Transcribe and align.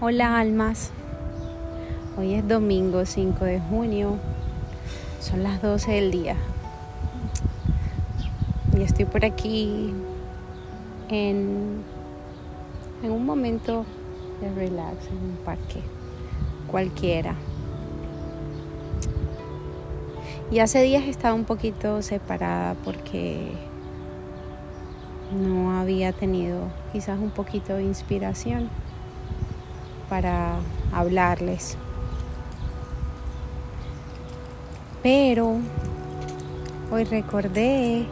Hola 0.00 0.38
almas, 0.38 0.92
hoy 2.16 2.34
es 2.34 2.46
domingo 2.46 3.04
5 3.04 3.44
de 3.44 3.58
junio, 3.58 4.14
son 5.18 5.42
las 5.42 5.60
12 5.60 5.90
del 5.90 6.12
día. 6.12 6.36
Y 8.76 8.82
estoy 8.82 9.06
por 9.06 9.24
aquí 9.24 9.92
en, 11.08 11.82
en 13.02 13.10
un 13.10 13.26
momento 13.26 13.84
de 14.40 14.54
relax 14.54 15.08
en 15.08 15.16
un 15.16 15.36
parque 15.44 15.80
cualquiera. 16.70 17.34
Y 20.52 20.60
hace 20.60 20.80
días 20.80 21.08
estaba 21.08 21.34
un 21.34 21.44
poquito 21.44 22.02
separada 22.02 22.76
porque 22.84 23.50
no 25.36 25.76
había 25.76 26.12
tenido 26.12 26.68
quizás 26.92 27.18
un 27.18 27.30
poquito 27.30 27.74
de 27.74 27.82
inspiración 27.82 28.70
para 30.08 30.56
hablarles. 30.92 31.76
Pero 35.02 35.56
hoy 36.90 37.04
recordé 37.04 38.06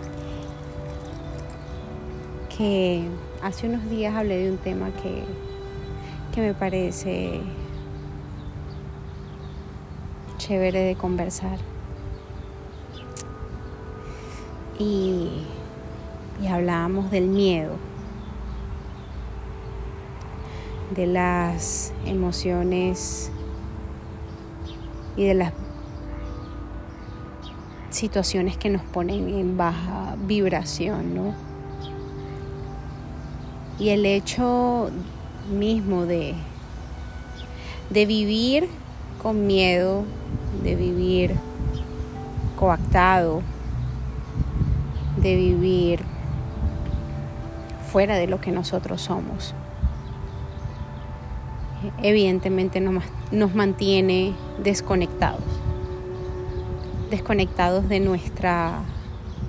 que 2.56 3.04
hace 3.42 3.68
unos 3.68 3.88
días 3.90 4.14
hablé 4.14 4.38
de 4.38 4.50
un 4.50 4.58
tema 4.58 4.90
que, 5.02 5.24
que 6.34 6.40
me 6.40 6.54
parece 6.54 7.40
chévere 10.38 10.80
de 10.80 10.96
conversar. 10.96 11.58
Y, 14.78 15.44
y 16.42 16.46
hablábamos 16.46 17.10
del 17.10 17.26
miedo. 17.26 17.72
De 20.94 21.06
las 21.06 21.92
emociones 22.04 23.30
y 25.16 25.24
de 25.24 25.34
las 25.34 25.52
situaciones 27.90 28.56
que 28.56 28.70
nos 28.70 28.82
ponen 28.82 29.28
en 29.28 29.56
baja 29.56 30.16
vibración, 30.26 31.14
¿no? 31.14 31.34
Y 33.78 33.90
el 33.90 34.06
hecho 34.06 34.90
mismo 35.50 36.06
de, 36.06 36.34
de 37.90 38.06
vivir 38.06 38.68
con 39.22 39.46
miedo, 39.46 40.04
de 40.62 40.76
vivir 40.76 41.34
coactado, 42.56 43.42
de 45.18 45.36
vivir 45.36 46.00
fuera 47.90 48.16
de 48.16 48.26
lo 48.26 48.40
que 48.40 48.50
nosotros 48.50 49.02
somos 49.02 49.54
evidentemente 52.02 52.80
nos, 52.80 53.04
nos 53.30 53.54
mantiene 53.54 54.34
desconectados, 54.62 55.42
desconectados 57.10 57.88
de 57.88 58.00
nuestra 58.00 58.80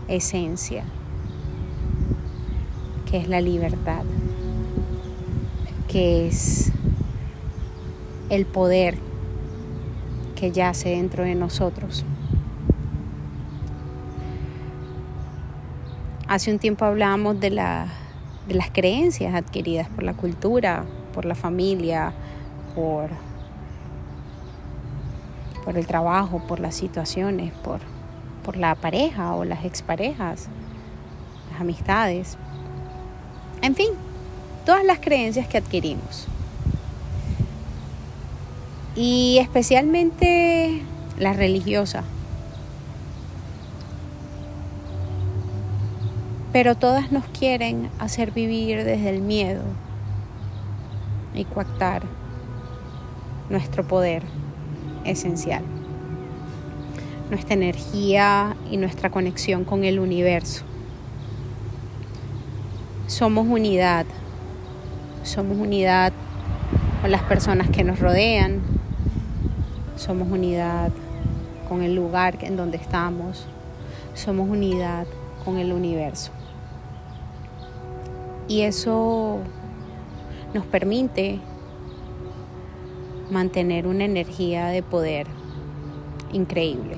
esencia, 0.08 0.84
que 3.10 3.18
es 3.18 3.28
la 3.28 3.42
libertad, 3.42 4.04
que 5.88 6.28
es 6.28 6.72
el 8.30 8.46
poder 8.46 8.98
que 10.36 10.52
yace 10.52 10.90
dentro 10.90 11.24
de 11.24 11.36
nosotros. 11.36 12.06
Hace 16.28 16.52
un 16.52 16.60
tiempo 16.60 16.84
hablábamos 16.84 17.40
de, 17.40 17.50
de 17.50 18.54
las 18.54 18.70
creencias 18.72 19.34
adquiridas 19.34 19.88
por 19.88 20.04
la 20.04 20.14
cultura, 20.14 20.86
por 21.18 21.26
la 21.26 21.34
familia, 21.34 22.14
por, 22.76 23.10
por 25.66 25.76
el 25.76 25.88
trabajo, 25.88 26.44
por 26.48 26.60
las 26.60 26.76
situaciones, 26.76 27.52
por, 27.64 27.80
por 28.46 28.56
la 28.56 28.76
pareja 28.76 29.34
o 29.34 29.44
las 29.44 29.66
exparejas, 29.66 30.48
las 31.52 31.60
amistades. 31.60 32.38
En 33.64 33.74
fin, 33.74 33.88
todas 34.64 34.86
las 34.86 35.00
creencias 35.00 35.48
que 35.48 35.58
adquirimos. 35.58 36.28
Y 38.96 39.40
especialmente 39.42 40.84
la 41.18 41.34
religiosa. 41.34 42.04
Pero 46.54 46.76
todas 46.76 47.12
nos 47.12 47.26
quieren 47.30 47.90
hacer 47.98 48.30
vivir 48.30 48.84
desde 48.84 49.10
el 49.10 49.22
miedo 49.22 49.64
y 51.34 51.46
coactar 51.46 52.04
nuestro 53.50 53.88
poder 53.88 54.24
esencial, 55.06 55.64
nuestra 57.30 57.54
energía 57.54 58.56
y 58.70 58.78
nuestra 58.78 59.10
conexión 59.10 59.64
con 59.64 59.84
el 59.84 60.00
universo. 60.00 60.64
Somos 63.08 63.48
unidad, 63.48 64.06
somos 65.24 65.58
unidad 65.58 66.12
con 67.02 67.12
las 67.12 67.24
personas 67.24 67.70
que 67.70 67.84
nos 67.84 68.00
rodean, 68.00 68.62
somos 69.96 70.30
unidad 70.30 70.92
con 71.70 71.84
el 71.84 71.96
lugar 71.96 72.38
en 72.42 72.58
donde 72.58 72.78
estamos, 72.78 73.46
somos 74.14 74.50
unidad 74.50 75.08
con 75.46 75.58
el 75.58 75.72
universo. 75.72 76.32
Y 78.48 78.62
eso 78.62 79.40
nos 80.54 80.66
permite 80.66 81.40
mantener 83.30 83.88
una 83.88 84.06
energía 84.06 84.68
de 84.68 84.84
poder 84.84 85.28
increíble. 86.32 86.98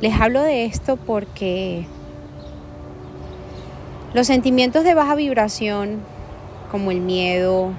Les 0.00 0.20
hablo 0.20 0.42
de 0.42 0.64
esto 0.64 0.96
porque 0.96 1.86
los 4.14 4.26
sentimientos 4.26 4.84
de 4.84 4.94
baja 4.94 5.14
vibración, 5.14 6.00
como 6.70 6.90
el 6.90 7.00
miedo, 7.00 7.70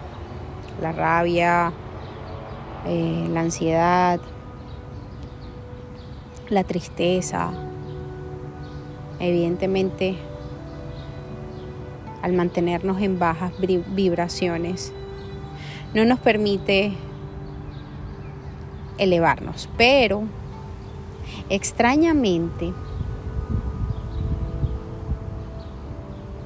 la 0.81 0.92
rabia, 0.92 1.74
eh, 2.86 3.28
la 3.30 3.42
ansiedad, 3.42 4.20
la 6.50 6.64
tristeza, 6.64 7.52
evidentemente 9.20 10.18
al 12.24 12.34
mantenernos 12.34 13.02
en 13.02 13.20
bajas 13.20 13.52
vibraciones, 13.60 14.94
no 15.94 16.06
nos 16.06 16.20
permite 16.20 16.94
elevarnos. 18.98 19.70
Pero 19.78 20.24
extrañamente, 21.50 22.74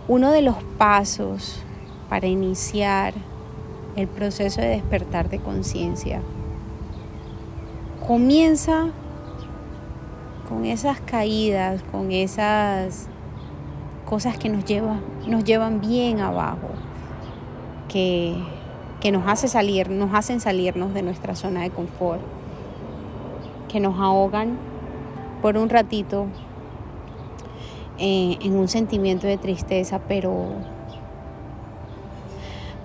uno 0.08 0.32
de 0.32 0.42
los 0.42 0.56
pasos 0.78 1.64
para 2.10 2.26
iniciar 2.26 3.14
el 3.96 4.08
proceso 4.08 4.62
de 4.62 4.70
despertar 4.70 5.30
de 5.30 5.40
conciencia 5.40 6.22
comienza 8.08 8.88
con 10.50 10.66
esas 10.66 11.00
caídas, 11.02 11.84
con 11.92 12.12
esas 12.12 13.10
cosas 14.08 14.38
que 14.38 14.50
nos 14.50 14.66
llevan, 14.66 15.02
nos 15.28 15.44
llevan 15.44 15.82
bien 15.82 16.22
abajo, 16.22 16.70
que 17.88 18.36
que 19.00 19.12
nos 19.12 19.28
hace 19.28 19.48
salir, 19.48 19.90
nos 19.90 20.14
hacen 20.14 20.40
salirnos 20.40 20.94
de 20.94 21.04
nuestra 21.04 21.36
zona 21.36 21.62
de 21.62 21.70
confort, 21.70 22.22
que 23.68 23.80
nos 23.80 24.00
ahogan 24.00 24.58
por 25.42 25.58
un 25.58 25.70
ratito 25.70 26.26
eh, 28.00 28.38
en 28.42 28.56
un 28.56 28.68
sentimiento 28.68 29.28
de 29.28 29.38
tristeza, 29.38 30.00
pero 30.08 30.48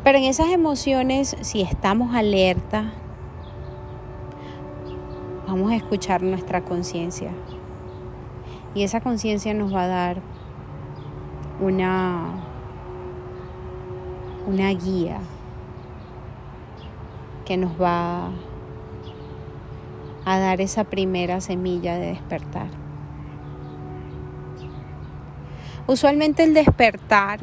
pero 0.04 0.18
en 0.18 0.24
esas 0.24 0.48
emociones, 0.48 1.36
si 1.42 1.62
estamos 1.62 2.14
alerta, 2.14 2.92
vamos 5.46 5.70
a 5.70 5.76
escuchar 5.76 6.22
nuestra 6.22 6.62
conciencia. 6.62 7.30
Y 8.74 8.82
esa 8.82 9.00
conciencia 9.00 9.54
nos 9.54 9.72
va 9.72 9.84
a 9.84 9.86
dar 9.86 10.22
una, 11.62 12.26
una 14.46 14.70
guía, 14.70 15.18
que 17.44 17.56
nos 17.56 17.80
va 17.80 18.30
a 20.24 20.38
dar 20.38 20.60
esa 20.60 20.84
primera 20.84 21.40
semilla 21.40 21.96
de 21.96 22.06
despertar. 22.06 22.68
Usualmente 25.86 26.44
el 26.44 26.54
despertar 26.54 27.40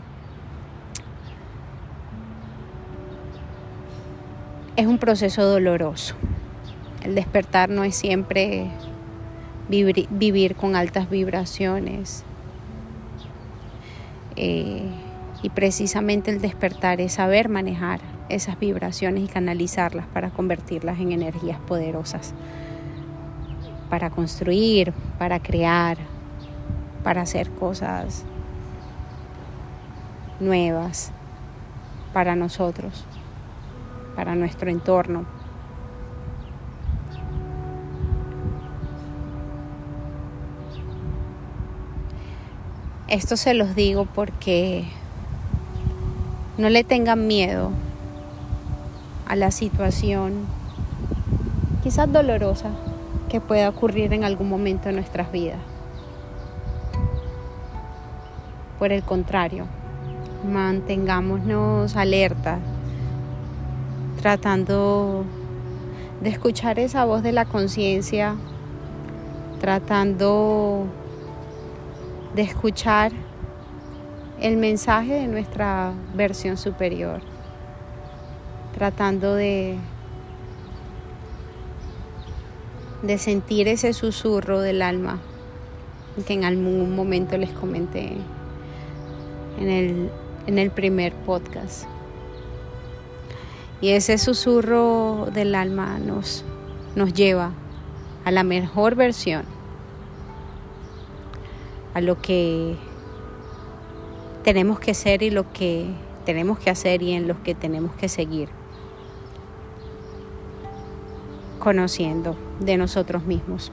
es 4.75 4.87
un 4.87 4.97
proceso 4.97 5.43
doloroso. 5.43 6.15
El 7.03 7.15
despertar 7.15 7.69
no 7.69 7.83
es 7.83 7.95
siempre 7.95 8.69
vivir, 9.69 10.55
con 10.55 10.75
altas 10.75 11.09
vibraciones. 11.09 12.23
Eh, 14.41 14.81
Y 15.41 15.49
precisamente 15.51 16.31
el 16.31 16.41
despertar 16.41 16.99
es 16.99 17.13
saber 17.13 17.47
manejar 17.47 18.01
esas 18.27 18.59
vibraciones 18.59 19.23
y 19.23 19.27
canalizarlas 19.27 20.05
para 20.07 20.31
convertirlas 20.31 20.99
en 20.99 21.13
energías 21.13 21.59
poderosas, 21.59 22.33
para 23.89 24.09
construir, 24.09 24.91
para 25.17 25.39
crear, 25.39 25.97
para 27.03 27.21
hacer 27.21 27.49
cosas 27.51 28.25
nuevas 30.41 31.13
para 32.11 32.35
nosotros, 32.35 33.05
para 34.17 34.35
nuestro 34.35 34.69
entorno. 34.69 35.38
Esto 43.09 43.37
se 43.37 43.55
los 43.55 43.73
digo 43.73 44.05
porque 44.05 44.85
no 46.59 46.69
le 46.69 46.83
tengan 46.83 47.25
miedo 47.25 47.71
a 49.27 49.35
la 49.35 49.49
situación 49.49 50.45
quizás 51.81 52.11
dolorosa 52.11 52.69
que 53.27 53.41
pueda 53.41 53.67
ocurrir 53.67 54.13
en 54.13 54.23
algún 54.23 54.47
momento 54.47 54.89
en 54.89 54.95
nuestras 54.95 55.31
vidas. 55.31 55.57
Por 58.77 58.91
el 58.91 59.01
contrario, 59.01 59.65
mantengámonos 60.47 61.95
alerta, 61.95 62.59
tratando 64.21 65.25
de 66.21 66.29
escuchar 66.29 66.77
esa 66.77 67.05
voz 67.05 67.23
de 67.23 67.31
la 67.31 67.45
conciencia, 67.45 68.35
tratando 69.59 70.85
de 72.35 72.41
escuchar 72.43 73.11
el 74.39 74.57
mensaje 74.57 75.13
de 75.13 75.27
nuestra 75.27 75.93
versión 76.13 76.57
superior, 76.57 77.21
tratando 78.73 79.35
de, 79.35 79.77
de 83.01 83.17
sentir 83.17 83.67
ese 83.67 83.93
susurro 83.93 84.59
del 84.61 84.81
alma 84.81 85.19
que 86.25 86.33
en 86.33 86.43
algún 86.43 86.95
momento 86.95 87.37
les 87.37 87.51
comenté 87.51 88.11
en 89.59 89.69
el, 89.69 90.09
en 90.47 90.59
el 90.59 90.71
primer 90.71 91.13
podcast. 91.13 91.85
Y 93.81 93.89
ese 93.89 94.17
susurro 94.17 95.29
del 95.33 95.55
alma 95.55 95.99
nos, 95.99 96.43
nos 96.95 97.13
lleva 97.13 97.51
a 98.25 98.31
la 98.31 98.43
mejor 98.43 98.95
versión 98.95 99.43
lo 102.01 102.21
que 102.21 102.75
tenemos 104.43 104.79
que 104.79 104.93
ser 104.93 105.21
y 105.23 105.29
lo 105.29 105.51
que 105.51 105.87
tenemos 106.25 106.59
que 106.59 106.69
hacer 106.69 107.01
y 107.01 107.13
en 107.13 107.27
los 107.27 107.37
que 107.39 107.55
tenemos 107.55 107.93
que 107.95 108.09
seguir 108.09 108.49
conociendo 111.59 112.35
de 112.59 112.77
nosotros 112.77 113.23
mismos. 113.25 113.71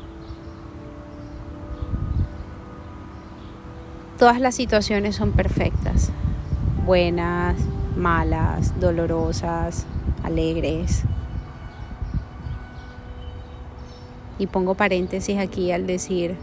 Todas 4.19 4.41
las 4.41 4.55
situaciones 4.55 5.15
son 5.15 5.33
perfectas, 5.33 6.11
buenas, 6.87 7.57
malas, 7.97 8.79
dolorosas, 8.81 9.87
alegres. 10.23 11.03
Y 14.39 14.47
pongo 14.47 14.75
paréntesis 14.75 15.39
aquí 15.39 15.71
al 15.71 15.87
decir 15.87 16.37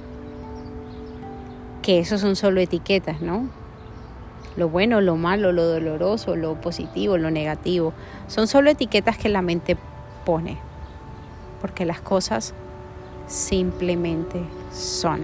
que 1.83 1.99
eso 1.99 2.17
son 2.17 2.35
solo 2.35 2.61
etiquetas, 2.61 3.21
¿no? 3.21 3.47
Lo 4.55 4.69
bueno, 4.69 5.01
lo 5.01 5.17
malo, 5.17 5.51
lo 5.51 5.65
doloroso, 5.65 6.35
lo 6.35 6.59
positivo, 6.59 7.17
lo 7.17 7.29
negativo, 7.29 7.93
son 8.27 8.47
solo 8.47 8.71
etiquetas 8.71 9.17
que 9.17 9.29
la 9.29 9.41
mente 9.41 9.77
pone, 10.25 10.57
porque 11.61 11.85
las 11.85 12.01
cosas 12.01 12.53
simplemente 13.27 14.41
son. 14.71 15.21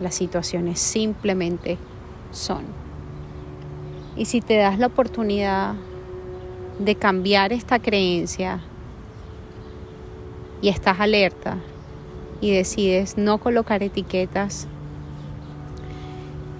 Las 0.00 0.16
situaciones 0.16 0.80
simplemente 0.80 1.78
son. 2.32 2.64
Y 4.16 4.24
si 4.24 4.40
te 4.40 4.56
das 4.56 4.78
la 4.78 4.88
oportunidad 4.88 5.74
de 6.78 6.96
cambiar 6.96 7.52
esta 7.52 7.78
creencia 7.78 8.60
y 10.60 10.68
estás 10.70 10.98
alerta 10.98 11.58
y 12.40 12.50
decides 12.50 13.16
no 13.16 13.38
colocar 13.38 13.82
etiquetas 13.82 14.66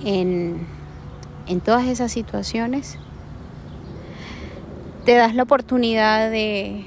en, 0.04 0.66
en 1.46 1.60
todas 1.60 1.86
esas 1.86 2.12
situaciones, 2.12 2.98
te 5.04 5.14
das 5.14 5.34
la 5.34 5.42
oportunidad 5.42 6.30
de, 6.30 6.86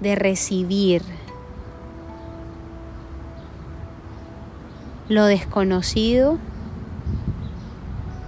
de 0.00 0.14
recibir 0.14 1.02
lo 5.08 5.24
desconocido, 5.24 6.38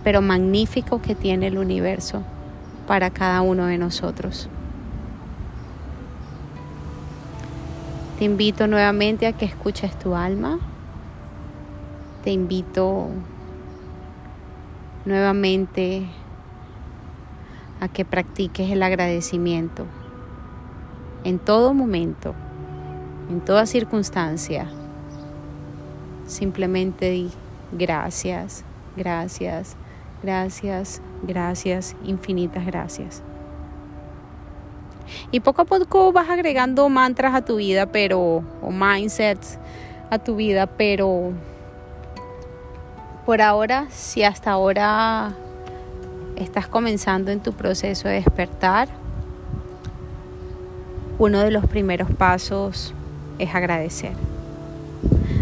pero 0.03 0.21
magnífico 0.21 1.01
que 1.01 1.15
tiene 1.15 1.47
el 1.47 1.59
universo 1.59 2.25
para 2.89 3.11
cada 3.11 3.41
uno 3.41 3.67
de 3.67 3.79
nosotros. 3.79 4.49
Te 8.19 8.25
invito 8.25 8.67
nuevamente 8.67 9.29
a 9.29 9.33
que 9.33 9.45
escuches 9.45 9.97
tu 9.99 10.17
alma 10.17 10.59
te 12.23 12.31
invito 12.31 13.09
nuevamente 15.05 16.07
a 17.81 17.89
que 17.89 18.05
practiques 18.05 18.71
el 18.71 18.83
agradecimiento 18.83 19.87
en 21.25 21.39
todo 21.39 21.75
momento, 21.75 22.35
en 23.29 23.41
toda 23.41 23.67
circunstancia. 23.67 24.69
Simplemente 26.27 27.11
di 27.11 27.31
gracias, 27.73 28.65
gracias, 28.97 29.77
gracias, 30.23 31.03
gracias, 31.23 31.97
infinitas 32.05 32.65
gracias. 32.65 33.23
Y 35.33 35.41
poco 35.41 35.63
a 35.63 35.65
poco 35.65 36.13
vas 36.13 36.31
agregando 36.31 36.89
mantras 36.89 37.35
a 37.35 37.45
tu 37.45 37.57
vida, 37.57 37.87
pero 37.87 38.45
o 38.63 38.71
mindsets 38.71 39.59
a 40.11 40.19
tu 40.19 40.37
vida, 40.37 40.67
pero 40.67 41.33
por 43.33 43.41
ahora, 43.41 43.87
si 43.89 44.25
hasta 44.25 44.51
ahora 44.51 45.33
estás 46.37 46.69
comenzando 46.69 47.31
en 47.31 47.41
tu 47.41 47.55
proceso 47.55 48.07
de 48.07 48.17
despertar, 48.17 48.89
uno 51.19 51.41
de 51.41 51.51
los 51.51 51.65
primeros 51.65 52.11
pasos 52.11 52.93
es 53.39 53.55
agradecer. 53.55 54.13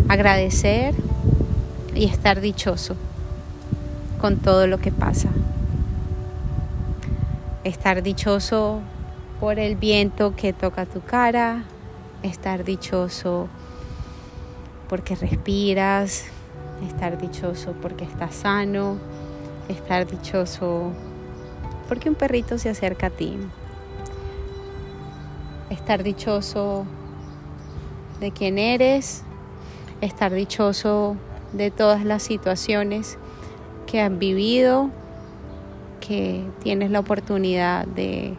Agradecer 0.09 0.94
y 1.92 2.04
estar 2.04 2.40
dichoso 2.40 2.94
con 4.20 4.37
todo 4.37 4.68
lo 4.68 4.78
que 4.78 4.92
pasa. 4.92 5.30
Estar 7.64 8.04
dichoso 8.04 8.82
por 9.40 9.59
el 9.59 9.75
viento 9.75 10.37
que 10.37 10.52
toca 10.52 10.87
tu 10.87 11.00
cara, 11.00 11.64
estar 12.23 12.62
dichoso 12.62 13.49
porque 14.88 15.16
respiras, 15.16 16.26
estar 16.87 17.18
dichoso 17.18 17.75
porque 17.80 18.04
estás 18.04 18.34
sano, 18.34 18.96
estar 19.68 20.06
dichoso 20.06 20.92
porque 21.88 22.08
un 22.08 22.14
perrito 22.14 22.56
se 22.56 22.68
acerca 22.68 23.08
a 23.08 23.10
ti, 23.10 23.37
estar 25.70 26.04
dichoso 26.04 26.87
de 28.20 28.30
quién 28.30 28.58
eres, 28.58 29.25
estar 30.00 30.32
dichoso 30.32 31.16
de 31.52 31.72
todas 31.72 32.04
las 32.04 32.22
situaciones 32.22 33.18
que 33.87 34.00
has 34.00 34.16
vivido, 34.16 34.90
que 36.00 36.44
tienes 36.62 36.92
la 36.92 37.00
oportunidad 37.00 37.87
de, 37.87 38.37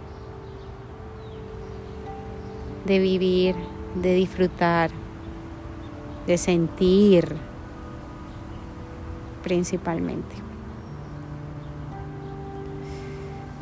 de 2.86 3.00
vivir, 3.00 3.56
de 3.96 4.16
disfrutar, 4.16 4.92
de 6.26 6.38
sentir 6.38 7.36
principalmente. 9.52 10.34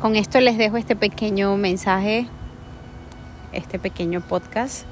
Con 0.00 0.14
esto 0.14 0.38
les 0.38 0.56
dejo 0.56 0.76
este 0.76 0.94
pequeño 0.94 1.56
mensaje, 1.56 2.28
este 3.52 3.80
pequeño 3.80 4.20
podcast. 4.20 4.86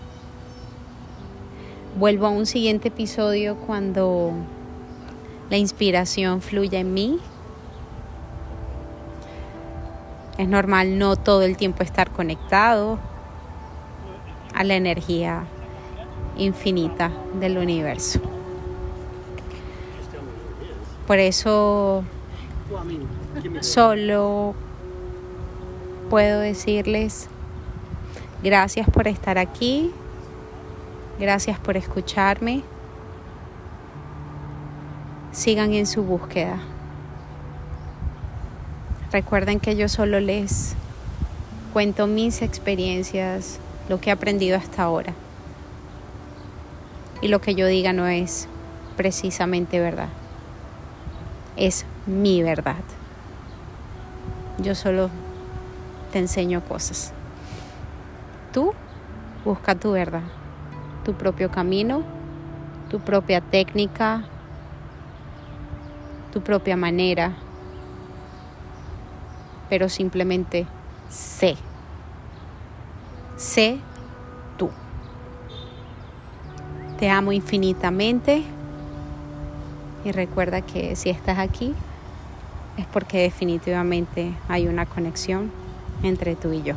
Vuelvo 1.97 2.26
a 2.26 2.31
un 2.31 2.47
siguiente 2.47 2.88
episodio 2.88 3.55
cuando 3.59 4.33
la 5.50 5.57
inspiración 5.57 6.43
fluya 6.43 6.81
en 6.81 6.93
mí. 6.93 7.21
Es 10.37 10.49
normal 10.49 10.99
no 10.99 11.14
todo 11.14 11.43
el 11.43 11.57
tiempo 11.57 11.85
estar 11.85 12.11
conectado 12.11 12.99
a 14.52 14.64
la 14.64 14.75
energía 14.75 15.45
infinita 16.37 17.12
del 17.38 17.57
universo. 17.57 18.38
Por 21.09 21.19
eso 21.21 22.05
solo 23.61 24.55
puedo 26.11 26.41
decirles 26.41 27.29
gracias 28.43 28.91
por 28.91 29.09
estar 29.09 29.38
aquí, 29.38 29.91
gracias 31.19 31.59
por 31.59 31.79
escucharme, 31.79 32.62
sigan 35.33 35.73
en 35.73 35.87
su 35.87 36.03
búsqueda. 36.03 36.59
Recuerden 39.11 39.61
que 39.61 39.77
yo 39.77 39.88
solo 39.88 40.21
les 40.21 40.75
cuento 41.73 42.07
mis 42.07 42.43
experiencias, 42.43 43.61
lo 43.88 43.99
que 43.99 44.11
he 44.11 44.12
aprendido 44.12 44.59
hasta 44.59 44.83
ahora. 44.83 45.15
Y 47.23 47.29
lo 47.29 47.41
que 47.41 47.55
yo 47.55 47.67
diga 47.67 47.95
no 47.95 48.07
es 48.07 48.47
precisamente 48.99 49.81
verdad. 49.81 50.11
Es 51.59 51.87
mi 52.07 52.41
verdad. 52.45 52.77
Yo 54.59 54.77
solo 54.77 55.11
te 56.12 56.21
enseño 56.21 56.61
cosas. 56.61 57.12
Tú 58.53 58.75
busca 59.45 59.75
tu 59.75 59.91
verdad, 59.91 60.23
tu 61.05 61.15
propio 61.15 61.50
camino, 61.50 62.03
tu 62.91 63.00
propia 63.00 63.41
técnica, 63.41 64.23
tu 66.33 66.43
propia 66.43 66.77
manera, 66.77 67.33
pero 69.69 69.88
simplemente 69.88 70.65
sé. 71.11 71.57
Sé 73.37 73.81
tú. 74.57 74.71
Te 77.00 77.11
amo 77.11 77.33
infinitamente 77.33 78.45
y 80.05 80.12
recuerda 80.12 80.62
que 80.62 80.97
si 80.97 81.11
estás 81.11 81.38
aquí 81.38 81.75
es 82.76 82.87
porque 82.87 83.23
definitivamente 83.23 84.33
hay 84.49 84.69
una 84.69 84.87
conexión 84.87 85.50
entre 86.02 86.37
tú 86.37 86.52
y 86.52 86.62
yo. 86.62 86.75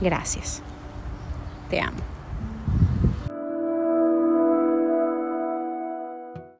Gracias. 0.00 0.62
Te 1.68 1.80
amo. 1.80 2.09